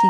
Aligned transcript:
В 0.00 0.04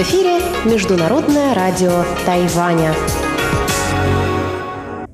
эфире 0.00 0.40
Международное 0.64 1.52
радио 1.52 2.04
Тайваня. 2.24 2.94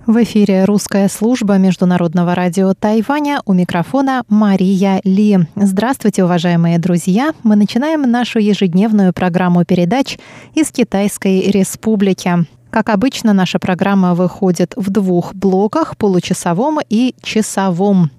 В 0.06 0.22
эфире 0.22 0.64
русская 0.64 1.08
служба 1.08 1.58
Международного 1.58 2.36
радио 2.36 2.72
Тайваня. 2.74 3.40
У 3.46 3.52
микрофона 3.52 4.22
Мария 4.28 5.00
Ли. 5.02 5.40
Здравствуйте, 5.56 6.22
уважаемые 6.22 6.78
друзья. 6.78 7.32
Мы 7.42 7.56
начинаем 7.56 8.08
нашу 8.08 8.38
ежедневную 8.38 9.12
программу 9.12 9.64
передач 9.64 10.18
из 10.54 10.70
Китайской 10.70 11.50
Республики. 11.50 12.46
Как 12.72 12.88
обычно, 12.88 13.34
наша 13.34 13.58
программа 13.58 14.14
выходит 14.14 14.72
в 14.76 14.88
двух 14.88 15.34
блоках– 15.34 15.94
получасовом 15.98 16.78
и 16.88 17.14
часовом. 17.22 18.10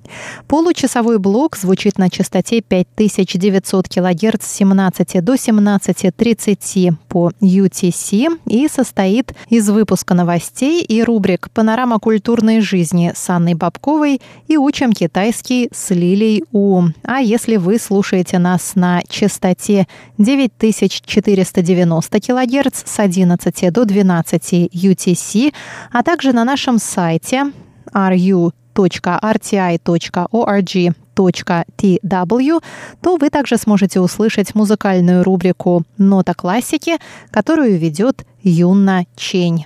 Получасовой 0.47 1.17
блок 1.17 1.57
звучит 1.57 1.97
на 1.97 2.11
частоте 2.11 2.61
5900 2.61 3.87
кГц 3.87 4.45
с 4.45 4.51
17 4.51 5.23
до 5.23 5.33
17.30 5.33 6.93
по 7.07 7.31
UTC 7.41 8.39
и 8.45 8.67
состоит 8.67 9.33
из 9.49 9.67
выпуска 9.69 10.13
новостей 10.13 10.83
и 10.83 11.01
рубрик 11.01 11.49
«Панорама 11.51 11.97
культурной 11.97 12.61
жизни» 12.61 13.11
с 13.15 13.27
Анной 13.31 13.55
Бабковой 13.55 14.21
и 14.47 14.57
«Учим 14.57 14.93
китайский» 14.93 15.69
с 15.73 15.89
Лилей 15.89 16.43
У. 16.51 16.83
А 17.03 17.21
если 17.21 17.55
вы 17.55 17.79
слушаете 17.79 18.37
нас 18.37 18.73
на 18.75 19.01
частоте 19.09 19.87
9490 20.19 22.21
кГц 22.21 22.83
с 22.85 22.99
11 22.99 23.73
до 23.73 23.85
12 23.85 24.42
UTC, 24.51 25.53
а 25.91 26.03
также 26.03 26.33
на 26.33 26.43
нашем 26.43 26.79
сайте 26.79 27.51
ru 27.93 28.51
www.rti.org.tw, 28.73 29.83
то 33.01 33.17
вы 33.17 33.29
также 33.29 33.57
сможете 33.57 33.99
услышать 33.99 34.55
музыкальную 34.55 35.23
рубрику 35.23 35.83
«Нота 35.97 36.33
классики», 36.33 36.97
которую 37.31 37.77
ведет 37.77 38.25
Юнна 38.41 39.05
Чень. 39.15 39.65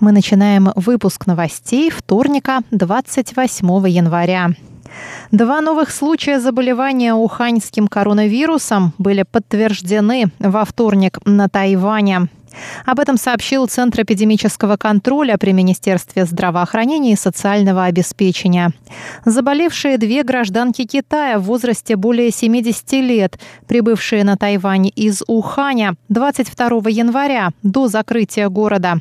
Мы 0.00 0.12
начинаем 0.12 0.70
выпуск 0.76 1.26
новостей 1.26 1.90
вторника, 1.90 2.60
28 2.70 3.88
января. 3.88 4.50
Два 5.30 5.60
новых 5.60 5.90
случая 5.90 6.40
заболевания 6.40 7.14
уханьским 7.14 7.86
коронавирусом 7.88 8.94
были 8.98 9.24
подтверждены 9.24 10.30
во 10.38 10.64
вторник 10.64 11.18
на 11.24 11.48
Тайване. 11.48 12.28
Об 12.86 13.00
этом 13.00 13.16
сообщил 13.16 13.66
Центр 13.66 14.02
эпидемического 14.02 14.76
контроля 14.76 15.36
при 15.38 15.52
Министерстве 15.52 16.24
здравоохранения 16.24 17.12
и 17.12 17.16
социального 17.16 17.84
обеспечения. 17.84 18.72
Заболевшие 19.24 19.98
две 19.98 20.22
гражданки 20.22 20.84
Китая 20.84 21.38
в 21.38 21.44
возрасте 21.44 21.96
более 21.96 22.30
70 22.30 22.92
лет, 22.92 23.38
прибывшие 23.66 24.24
на 24.24 24.36
Тайвань 24.36 24.90
из 24.94 25.22
Уханя 25.26 25.94
22 26.08 26.90
января 26.90 27.50
до 27.62 27.88
закрытия 27.88 28.48
города. 28.48 29.00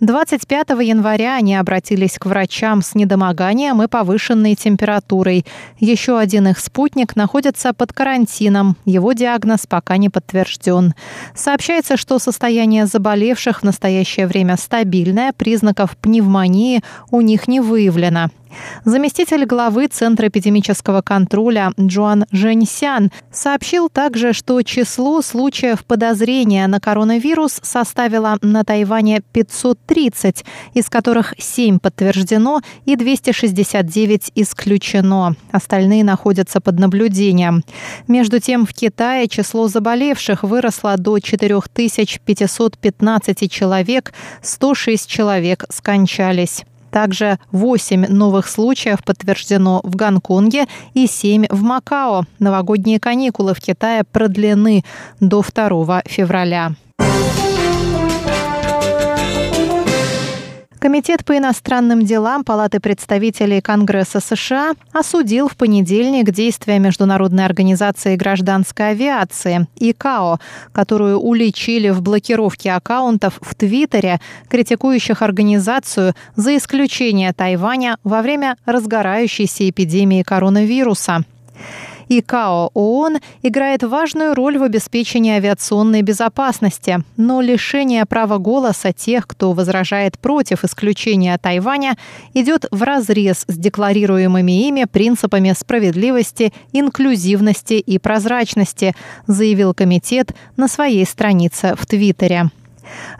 25 0.00 0.70
января 0.80 1.36
они 1.36 1.56
обратились 1.56 2.18
к 2.18 2.26
врачам 2.26 2.82
с 2.82 2.94
недомоганием 2.94 3.82
и 3.82 3.88
повышенной 3.88 4.54
температурой. 4.54 5.44
Еще 5.78 6.18
один 6.18 6.48
их 6.48 6.58
спутник 6.58 7.16
находится 7.16 7.72
под 7.72 7.92
карантином. 7.92 8.76
Его 8.84 9.12
диагноз 9.12 9.66
пока 9.66 9.96
не 9.96 10.08
подтвержден. 10.08 10.94
Сообщается, 11.34 11.96
что 11.96 12.18
состояние 12.18 12.77
заболевших 12.86 13.60
в 13.60 13.64
настоящее 13.64 14.26
время 14.26 14.56
стабильное, 14.56 15.32
признаков 15.32 15.96
пневмонии 15.96 16.82
у 17.10 17.20
них 17.20 17.48
не 17.48 17.60
выявлено. 17.60 18.30
Заместитель 18.84 19.44
главы 19.44 19.88
Центра 19.88 20.28
эпидемического 20.28 21.02
контроля 21.02 21.72
Джоан 21.78 22.26
Женьсян 22.30 23.10
сообщил 23.30 23.88
также, 23.88 24.32
что 24.32 24.62
число 24.62 25.22
случаев 25.22 25.84
подозрения 25.84 26.66
на 26.66 26.80
коронавирус 26.80 27.60
составило 27.62 28.38
на 28.42 28.64
Тайване 28.64 29.22
530, 29.32 30.44
из 30.74 30.88
которых 30.88 31.34
7 31.38 31.78
подтверждено 31.78 32.60
и 32.84 32.96
269 32.96 34.32
исключено. 34.34 35.36
Остальные 35.52 36.04
находятся 36.04 36.60
под 36.60 36.78
наблюдением. 36.78 37.62
Между 38.06 38.40
тем, 38.40 38.66
в 38.66 38.72
Китае 38.72 39.28
число 39.28 39.68
заболевших 39.68 40.42
выросло 40.42 40.96
до 40.96 41.18
4515 41.18 43.50
человек, 43.50 44.12
106 44.42 45.08
человек 45.08 45.64
скончались. 45.70 46.64
Также 46.90 47.38
8 47.52 48.06
новых 48.08 48.48
случаев 48.48 49.04
подтверждено 49.04 49.80
в 49.82 49.94
Гонконге 49.96 50.66
и 50.94 51.06
7 51.06 51.46
в 51.50 51.62
Макао. 51.62 52.24
Новогодние 52.38 53.00
каникулы 53.00 53.54
в 53.54 53.60
Китае 53.60 54.04
продлены 54.04 54.84
до 55.20 55.42
2 55.42 56.02
февраля. 56.06 56.72
Комитет 60.78 61.24
по 61.24 61.36
иностранным 61.36 62.04
делам 62.04 62.44
Палаты 62.44 62.78
представителей 62.78 63.60
Конгресса 63.60 64.20
США 64.20 64.74
осудил 64.92 65.48
в 65.48 65.56
понедельник 65.56 66.30
действия 66.30 66.78
Международной 66.78 67.44
организации 67.44 68.14
гражданской 68.14 68.90
авиации 68.90 69.66
ИКАО, 69.76 70.38
которую 70.72 71.18
уличили 71.18 71.88
в 71.88 72.00
блокировке 72.00 72.70
аккаунтов 72.70 73.40
в 73.40 73.56
Твиттере, 73.56 74.20
критикующих 74.48 75.20
организацию 75.22 76.14
за 76.36 76.56
исключение 76.56 77.32
Тайваня 77.32 77.96
во 78.04 78.22
время 78.22 78.56
разгорающейся 78.64 79.68
эпидемии 79.68 80.22
коронавируса. 80.22 81.24
ИКАО 82.08 82.70
ООН 82.74 83.18
играет 83.42 83.82
важную 83.82 84.34
роль 84.34 84.58
в 84.58 84.62
обеспечении 84.62 85.32
авиационной 85.32 86.02
безопасности, 86.02 86.98
но 87.16 87.40
лишение 87.40 88.06
права 88.06 88.38
голоса 88.38 88.92
тех, 88.92 89.26
кто 89.26 89.52
возражает 89.52 90.18
против 90.18 90.64
исключения 90.64 91.36
Тайваня, 91.38 91.96
идет 92.34 92.66
в 92.70 92.82
разрез 92.82 93.44
с 93.46 93.56
декларируемыми 93.56 94.68
ими 94.68 94.84
принципами 94.84 95.52
справедливости, 95.56 96.52
инклюзивности 96.72 97.74
и 97.74 97.98
прозрачности, 97.98 98.94
заявил 99.26 99.74
комитет 99.74 100.34
на 100.56 100.68
своей 100.68 101.04
странице 101.04 101.74
в 101.78 101.86
Твиттере. 101.86 102.50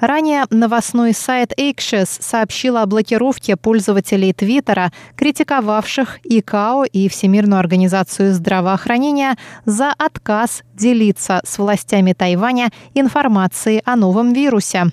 Ранее 0.00 0.44
новостной 0.50 1.12
сайт 1.12 1.52
Axios 1.58 2.08
сообщил 2.20 2.76
о 2.76 2.86
блокировке 2.86 3.56
пользователей 3.56 4.32
Твиттера, 4.32 4.92
критиковавших 5.16 6.20
ИКАО 6.24 6.84
и 6.84 7.08
Всемирную 7.08 7.58
организацию 7.58 8.32
здравоохранения 8.32 9.36
за 9.64 9.92
отказ 9.96 10.62
делиться 10.74 11.40
с 11.44 11.58
властями 11.58 12.12
Тайваня 12.12 12.70
информацией 12.94 13.82
о 13.84 13.96
новом 13.96 14.32
вирусе. 14.32 14.92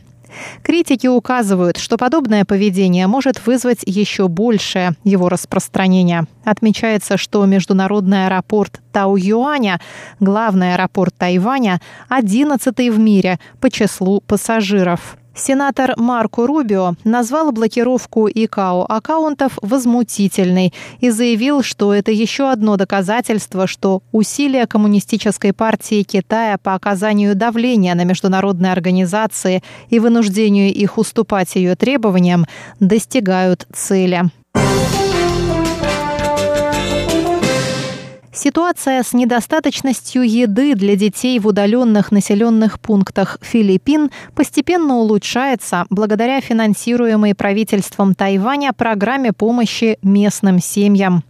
Критики 0.64 1.08
указывают, 1.08 1.78
что 1.78 1.98
подобное 1.98 2.46
поведение 2.46 3.08
может 3.08 3.46
вызвать 3.46 3.84
еще 3.86 4.28
большее 4.28 4.92
его 5.04 5.30
распространение. 5.30 6.26
Отмечается, 6.44 7.18
что 7.18 7.46
международный 7.46 8.28
аэропорт 8.28 8.82
Тау-Юаня, 8.92 9.80
главный 10.20 10.74
аэропорт 10.74 11.16
Тайваня, 11.18 11.82
11 12.10 12.78
в 12.90 13.00
мире 13.00 13.40
по 13.60 13.70
числу 13.70 14.22
пассажиров. 14.22 15.18
Сенатор 15.36 15.96
Марко 15.98 16.48
Рубио 16.48 16.96
назвал 17.04 17.52
блокировку 17.52 18.30
ИКАО 18.30 18.86
аккаунтов 18.88 19.60
возмутительной 19.62 20.74
и 21.02 21.10
заявил, 21.10 21.62
что 21.62 21.94
это 21.94 22.12
еще 22.12 22.50
одно 22.50 22.78
доказательство, 22.78 23.68
что 23.68 24.02
усилия 24.14 24.66
Коммунистической 24.66 25.52
партии 25.52 26.04
Китая 26.04 26.58
по 26.58 26.74
оказанию 26.74 27.36
давления 27.36 27.96
на 27.96 28.06
международные 28.06 28.72
организации 28.72 29.62
и 29.90 30.00
вынуждению 30.00 30.74
их 30.74 30.98
уступать 30.98 31.56
ее 31.56 31.76
требованиям 31.76 32.46
достигают 32.80 33.68
цели. 33.74 34.32
Ситуация 38.36 39.02
с 39.02 39.14
недостаточностью 39.14 40.30
еды 40.30 40.76
для 40.76 40.98
детей 40.98 41.40
в 41.40 41.48
удаленных 41.48 42.12
населенных 42.12 42.82
пунктах 42.82 43.38
Филиппин 43.42 44.12
постепенно 44.36 44.98
улучшается 44.98 45.86
благодаря 45.90 46.42
финансируемой 46.42 47.34
правительством 47.34 48.14
Тайваня 48.14 48.74
программе 48.74 49.32
помощи 49.32 49.98
местным 50.02 50.60
семьям. 50.60 51.24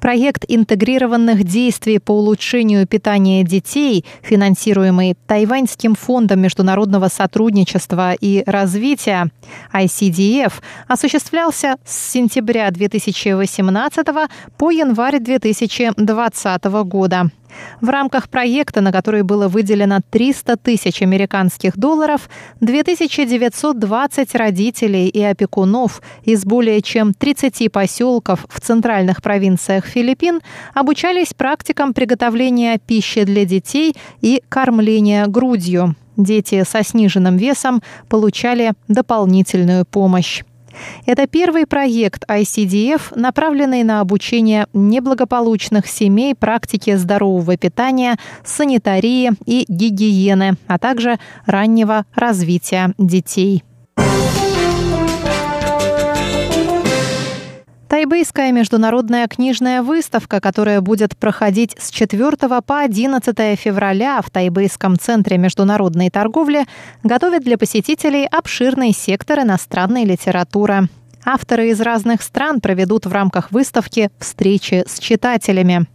Проект 0.00 0.44
интегрированных 0.48 1.44
действий 1.44 1.98
по 1.98 2.12
улучшению 2.12 2.86
питания 2.86 3.44
детей, 3.44 4.04
финансируемый 4.22 5.16
Тайваньским 5.26 5.94
фондом 5.94 6.40
международного 6.40 7.08
сотрудничества 7.08 8.12
и 8.14 8.42
развития 8.46 9.30
ICDF, 9.72 10.52
осуществлялся 10.88 11.76
с 11.84 12.12
сентября 12.12 12.70
2018 12.70 14.06
по 14.56 14.70
январь 14.70 15.18
2020 15.20 16.64
года. 16.64 17.30
В 17.80 17.88
рамках 17.88 18.28
проекта, 18.28 18.80
на 18.80 18.92
который 18.92 19.22
было 19.22 19.48
выделено 19.48 20.00
300 20.10 20.56
тысяч 20.56 21.02
американских 21.02 21.76
долларов, 21.76 22.28
2920 22.60 24.34
родителей 24.34 25.08
и 25.08 25.22
опекунов 25.22 26.02
из 26.24 26.44
более 26.44 26.82
чем 26.82 27.14
30 27.14 27.70
поселков 27.70 28.46
в 28.48 28.60
центральных 28.60 29.22
провинциях 29.22 29.86
Филиппин 29.86 30.40
обучались 30.74 31.34
практикам 31.34 31.94
приготовления 31.94 32.78
пищи 32.78 33.24
для 33.24 33.44
детей 33.44 33.94
и 34.20 34.42
кормления 34.48 35.26
грудью. 35.26 35.96
Дети 36.16 36.62
со 36.64 36.82
сниженным 36.82 37.36
весом 37.36 37.82
получали 38.08 38.72
дополнительную 38.88 39.86
помощь. 39.86 40.42
Это 41.06 41.26
первый 41.26 41.66
проект 41.66 42.24
ICDF, 42.28 43.18
направленный 43.18 43.82
на 43.82 44.00
обучение 44.00 44.66
неблагополучных 44.72 45.86
семей 45.86 46.34
практике 46.34 46.96
здорового 46.96 47.56
питания, 47.56 48.16
санитарии 48.44 49.32
и 49.46 49.64
гигиены, 49.68 50.54
а 50.66 50.78
также 50.78 51.18
раннего 51.46 52.04
развития 52.14 52.94
детей. 52.98 53.64
Тайбэйская 58.02 58.50
международная 58.50 59.28
книжная 59.28 59.80
выставка, 59.80 60.40
которая 60.40 60.80
будет 60.80 61.16
проходить 61.16 61.76
с 61.78 61.92
4 61.92 62.36
по 62.66 62.80
11 62.80 63.56
февраля 63.56 64.20
в 64.22 64.28
Тайбэйском 64.28 64.98
центре 64.98 65.38
международной 65.38 66.10
торговли, 66.10 66.66
готовит 67.04 67.44
для 67.44 67.56
посетителей 67.56 68.26
обширный 68.26 68.92
сектор 68.92 69.38
иностранной 69.38 70.04
литературы. 70.04 70.88
Авторы 71.24 71.68
из 71.68 71.80
разных 71.80 72.22
стран 72.22 72.60
проведут 72.60 73.06
в 73.06 73.12
рамках 73.12 73.52
выставки 73.52 74.10
встречи 74.18 74.82
с 74.84 74.98
читателями. 74.98 75.86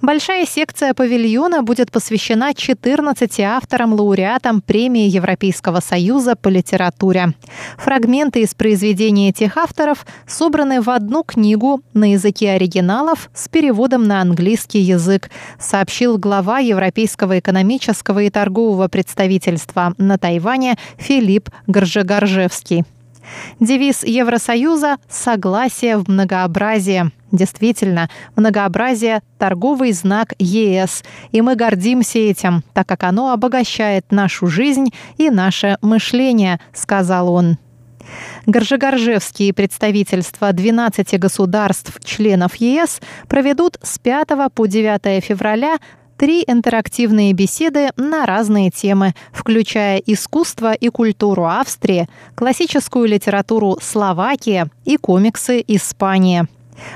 Большая 0.00 0.46
секция 0.46 0.94
павильона 0.94 1.62
будет 1.62 1.90
посвящена 1.90 2.54
14 2.54 3.40
авторам-лауреатам 3.40 4.60
премии 4.60 5.08
Европейского 5.08 5.80
союза 5.80 6.36
по 6.36 6.48
литературе. 6.48 7.34
Фрагменты 7.78 8.42
из 8.42 8.54
произведений 8.54 9.30
этих 9.30 9.56
авторов 9.56 10.06
собраны 10.26 10.80
в 10.80 10.90
одну 10.90 11.22
книгу 11.22 11.80
на 11.94 12.12
языке 12.12 12.50
оригиналов 12.50 13.30
с 13.34 13.48
переводом 13.48 14.04
на 14.04 14.20
английский 14.20 14.80
язык, 14.80 15.30
сообщил 15.58 16.18
глава 16.18 16.58
Европейского 16.58 17.38
экономического 17.38 18.20
и 18.22 18.30
торгового 18.30 18.88
представительства 18.88 19.94
на 19.98 20.18
Тайване 20.18 20.76
Филипп 20.98 21.50
Горжегаржевский. 21.66 22.84
Девиз 23.60 24.04
Евросоюза 24.04 24.96
«Согласие 25.08 25.96
в 25.98 26.08
многообразии». 26.08 27.10
Действительно, 27.32 28.08
многообразие– 28.36 29.20
торговый 29.38 29.92
знак 29.92 30.34
ЕС, 30.38 31.02
и 31.32 31.40
мы 31.40 31.56
гордимся 31.56 32.18
этим, 32.18 32.62
так 32.72 32.86
как 32.86 33.02
оно 33.02 33.32
обогащает 33.32 34.12
нашу 34.12 34.46
жизнь 34.46 34.92
и 35.16 35.30
наше 35.30 35.76
мышление, 35.82 36.60
сказал 36.72 37.32
он. 37.32 37.58
Горжегоржевские 38.46 39.52
представительства 39.52 40.52
12 40.52 41.18
государств-членов 41.18 42.54
ЕС 42.56 43.00
проведут 43.28 43.78
с 43.82 43.98
5 43.98 44.28
по 44.54 44.66
9 44.66 45.24
февраля 45.24 45.78
три 46.16 46.44
интерактивные 46.46 47.32
беседы 47.32 47.90
на 47.96 48.26
разные 48.26 48.70
темы, 48.70 49.14
включая 49.32 49.98
искусство 49.98 50.72
и 50.72 50.88
культуру 50.88 51.46
Австрии, 51.46 52.08
классическую 52.34 53.06
литературу 53.06 53.78
Словакии 53.80 54.66
и 54.84 54.96
комиксы 54.96 55.62
Испании. 55.66 56.46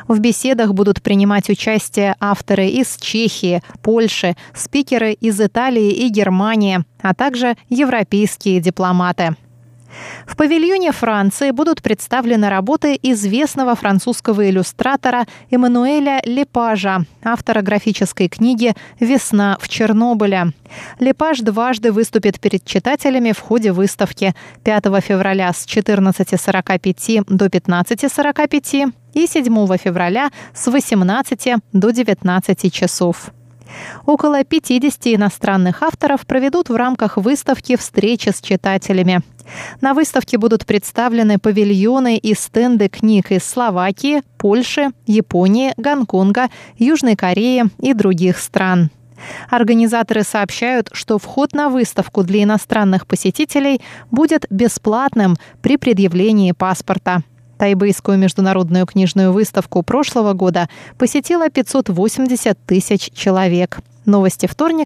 В 0.08 0.18
беседах 0.18 0.74
будут 0.74 1.02
принимать 1.02 1.48
участие 1.48 2.16
авторы 2.20 2.66
из 2.68 2.96
Чехии, 2.96 3.62
Польши, 3.82 4.36
спикеры 4.54 5.12
из 5.12 5.40
Италии 5.40 5.90
и 5.90 6.08
Германии, 6.08 6.84
а 7.00 7.14
также 7.14 7.56
европейские 7.68 8.60
дипломаты. 8.60 9.36
В 10.26 10.36
павильоне 10.36 10.92
Франции 10.92 11.50
будут 11.50 11.82
представлены 11.82 12.48
работы 12.48 12.98
известного 13.02 13.74
французского 13.74 14.48
иллюстратора 14.48 15.26
Эммануэля 15.50 16.20
Лепажа, 16.24 17.04
автора 17.22 17.62
графической 17.62 18.28
книги 18.28 18.74
«Весна 19.00 19.56
в 19.60 19.68
Чернобыле». 19.68 20.52
Лепаж 20.98 21.40
дважды 21.40 21.92
выступит 21.92 22.40
перед 22.40 22.64
читателями 22.64 23.32
в 23.32 23.40
ходе 23.40 23.72
выставки 23.72 24.34
5 24.64 24.84
февраля 25.02 25.52
с 25.52 25.66
14.45 25.66 27.24
до 27.26 27.46
15.45 27.46 28.92
и 29.14 29.26
7 29.26 29.76
февраля 29.78 30.30
с 30.54 30.70
18 30.70 31.54
до 31.72 31.90
19 31.90 32.72
часов. 32.72 33.30
Около 34.06 34.44
50 34.44 35.06
иностранных 35.08 35.82
авторов 35.82 36.26
проведут 36.26 36.68
в 36.68 36.76
рамках 36.76 37.16
выставки 37.16 37.76
встречи 37.76 38.30
с 38.30 38.40
читателями. 38.40 39.22
На 39.80 39.94
выставке 39.94 40.38
будут 40.38 40.66
представлены 40.66 41.38
павильоны 41.38 42.16
и 42.16 42.34
стенды 42.34 42.88
книг 42.88 43.32
из 43.32 43.44
Словакии, 43.44 44.22
Польши, 44.36 44.90
Японии, 45.06 45.72
Гонконга, 45.76 46.48
Южной 46.76 47.16
Кореи 47.16 47.64
и 47.80 47.94
других 47.94 48.38
стран. 48.38 48.90
Организаторы 49.50 50.22
сообщают, 50.22 50.90
что 50.92 51.18
вход 51.18 51.52
на 51.52 51.68
выставку 51.68 52.22
для 52.22 52.44
иностранных 52.44 53.06
посетителей 53.06 53.80
будет 54.10 54.46
бесплатным 54.50 55.36
при 55.60 55.76
предъявлении 55.76 56.52
паспорта. 56.52 57.22
Тайбэйскую 57.58 58.16
международную 58.16 58.86
книжную 58.86 59.32
выставку 59.32 59.82
прошлого 59.82 60.32
года 60.32 60.68
посетило 60.96 61.50
580 61.50 62.58
тысяч 62.64 63.10
человек. 63.12 63.80
Новости 64.06 64.46
вторника 64.46 64.68